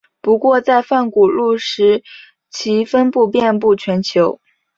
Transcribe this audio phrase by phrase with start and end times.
[0.19, 2.01] 不过在泛古陆时
[2.49, 4.41] 其分布遍布全球。